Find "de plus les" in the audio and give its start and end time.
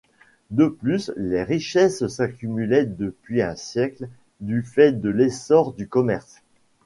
0.49-1.43